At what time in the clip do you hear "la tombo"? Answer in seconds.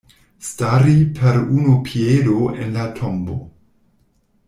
2.79-3.37